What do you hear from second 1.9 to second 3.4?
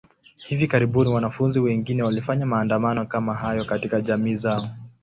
walifanya maandamano kama